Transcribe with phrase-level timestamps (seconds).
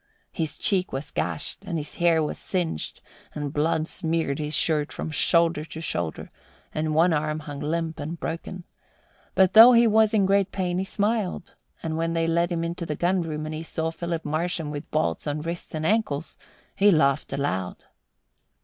[0.31, 3.01] His cheek was gashed and his hair was singed
[3.35, 6.31] and blood smeared his shirt from shoulder to shoulder
[6.73, 8.63] and one arm hung limp and broken;
[9.35, 11.53] but though he was in great pain he smiled,
[11.83, 14.89] and when they led him into the gun room and he saw Philip Marsham with
[14.89, 16.35] bolts on wrists and ankles,
[16.75, 17.85] he laughed aloud.